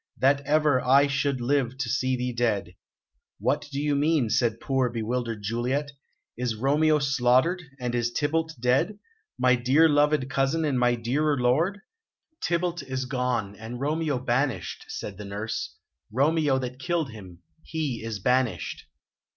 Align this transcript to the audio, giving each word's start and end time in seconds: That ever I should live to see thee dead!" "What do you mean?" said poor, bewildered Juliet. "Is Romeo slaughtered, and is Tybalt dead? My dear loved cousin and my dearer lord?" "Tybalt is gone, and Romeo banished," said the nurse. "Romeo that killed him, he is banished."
That 0.17 0.41
ever 0.47 0.81
I 0.83 1.05
should 1.05 1.39
live 1.41 1.77
to 1.77 1.87
see 1.87 2.15
thee 2.17 2.33
dead!" 2.33 2.73
"What 3.37 3.67
do 3.71 3.79
you 3.79 3.95
mean?" 3.95 4.31
said 4.31 4.59
poor, 4.59 4.89
bewildered 4.89 5.43
Juliet. 5.43 5.91
"Is 6.35 6.55
Romeo 6.55 6.97
slaughtered, 6.97 7.61
and 7.79 7.93
is 7.93 8.11
Tybalt 8.11 8.55
dead? 8.59 8.97
My 9.37 9.53
dear 9.55 9.87
loved 9.87 10.27
cousin 10.27 10.65
and 10.65 10.79
my 10.79 10.95
dearer 10.95 11.37
lord?" 11.39 11.81
"Tybalt 12.41 12.81
is 12.81 13.05
gone, 13.05 13.55
and 13.55 13.79
Romeo 13.79 14.17
banished," 14.17 14.85
said 14.87 15.19
the 15.19 15.25
nurse. 15.25 15.75
"Romeo 16.11 16.57
that 16.57 16.79
killed 16.79 17.11
him, 17.11 17.43
he 17.61 18.01
is 18.03 18.17
banished." 18.17 18.85